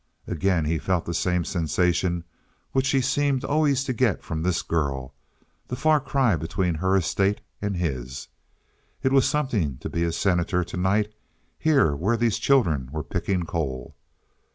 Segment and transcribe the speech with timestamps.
[0.25, 2.23] Again he felt that same sensation
[2.71, 7.77] which he seemed always to get from this girl—the far cry between her estate and
[7.77, 8.27] his.
[9.03, 11.13] It was something to be a Senator to night,
[11.59, 13.95] here where these children were picking coal.